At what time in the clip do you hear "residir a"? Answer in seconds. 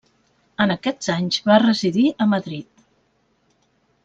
1.65-2.31